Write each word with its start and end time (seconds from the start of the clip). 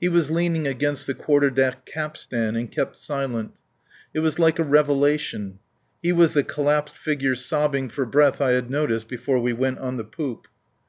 He 0.00 0.08
was 0.08 0.32
leaning 0.32 0.66
against 0.66 1.06
the 1.06 1.14
quarter 1.14 1.48
deck 1.48 1.86
capstan 1.86 2.56
and 2.56 2.72
kept 2.72 2.96
silent. 2.96 3.52
It 4.12 4.18
was 4.18 4.36
like 4.40 4.58
a 4.58 4.64
revelation. 4.64 5.60
He 6.02 6.10
was 6.10 6.34
the 6.34 6.42
collapsed 6.42 6.96
figure 6.96 7.36
sobbing 7.36 7.88
for 7.88 8.04
breath 8.04 8.40
I 8.40 8.50
had 8.50 8.68
noticed 8.68 9.06
before 9.06 9.38
we 9.38 9.52
went 9.52 9.78
on 9.78 9.96
the 9.96 10.02
poop. 10.02 10.48